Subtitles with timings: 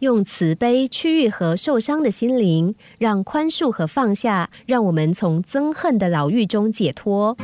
[0.00, 7.34] 用慈悲区愈和受伤的心灵，让宽恕和放下，让我们从憎恨的牢狱中解脱。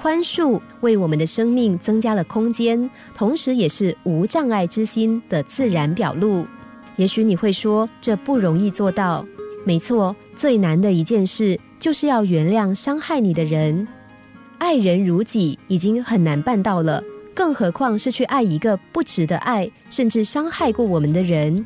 [0.00, 6.46] 宽恕为我们的生命增加了空间，同时也是无障碍之心的自然表露。
[6.94, 9.26] 也许你会说，这不容易做到。
[9.64, 13.88] 没错，最难的一件事就是要原谅伤害你的人。
[14.58, 17.02] 爱人如己已经很难办到了。
[17.44, 21.62] 更何况是去爱一个不值得爱，甚至伤害过我们的人。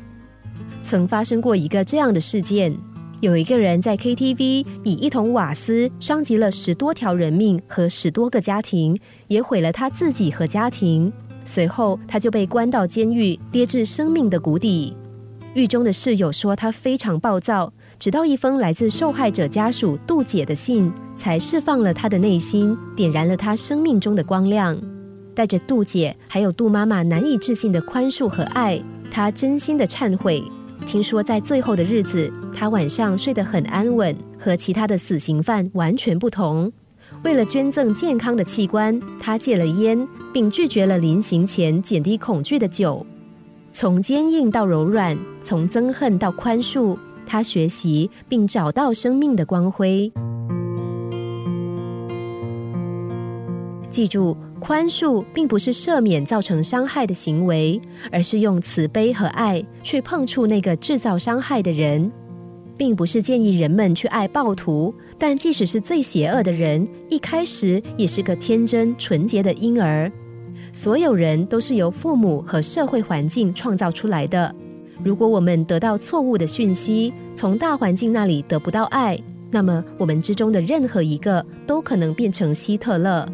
[0.81, 2.75] 曾发生过一个这样的事件：
[3.21, 11.09] 有一个人在 KTV 以一桶瓦斯伤及了十多条人命和十多个家庭，也毁了他自己和家庭。
[11.45, 14.93] 随后他就被关到监狱，跌至生命的谷底。
[15.53, 24.77] 狱中的室友说他非常暴躁，直到一封来自受害者家属杜姐的信，才释放了他的内心，点燃了他生命中的光亮。
[25.39, 28.77] 带着杜姐还有杜妈妈难以置信的宽恕和爱，
[29.09, 30.43] 她真心的忏悔。
[30.85, 36.69] 听说在最后的日子，她晚上睡得很安稳，和其他的死刑犯完全不同。
[37.23, 43.05] 为了捐赠健康的器官，她戒了烟，并拒绝了临行前减低恐惧的酒。
[43.71, 50.11] 从坚硬到柔软，从憎恨到宽恕，她学习并找到生命的光辉。
[53.89, 54.35] 记住。
[54.59, 57.79] 宽恕并不是赦免造成伤害的行为，
[58.11, 62.11] 而是用慈悲和爱去碰触那个制造伤害的人，
[62.77, 64.93] 并不是建议人们去爱暴徒。
[65.17, 70.11] 但即使是最邪恶的人，一开始也是个天真纯洁的婴儿。
[70.71, 74.53] 所有人都是由父母和社会环境创造出来的。
[75.03, 83.25] 如果我们得到错误的讯息，从大环境那里得不到爱，那么我们之中的任何一个都可能变成希特勒。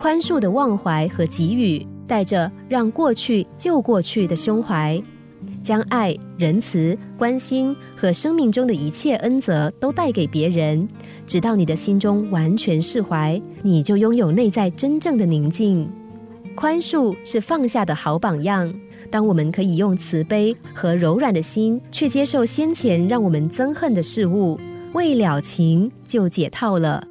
[0.00, 4.98] 宽恕的忘怀和给予，带着让过去救过去的胸怀，
[5.62, 10.88] 将爱、仁慈、关心和生命中的一切恩泽都带给别人，
[11.26, 15.86] 直到你的心中完全释怀，你就拥有内在真正的宁静。
[16.54, 18.72] 宽恕是放下的好榜样。
[19.10, 24.58] 当我们可以用慈悲和柔软的心去接受先前让我们憎恨的事物，
[24.94, 27.06] 未了情就解套了。